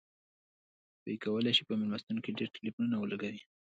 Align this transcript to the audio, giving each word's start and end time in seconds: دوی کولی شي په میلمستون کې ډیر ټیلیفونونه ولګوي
دوی 1.03 1.17
کولی 1.23 1.51
شي 1.57 1.63
په 1.65 1.73
میلمستون 1.79 2.17
کې 2.23 2.35
ډیر 2.39 2.49
ټیلیفونونه 2.55 2.95
ولګوي 2.99 3.41